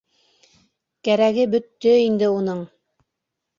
[1.09, 2.67] Кәрәге бөттө инде уның...